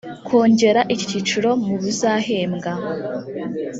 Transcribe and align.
Kongera 0.27 0.81
iki 0.93 1.05
cyiciro 1.11 1.49
mu 1.65 1.75
bizahembwa 1.83 2.71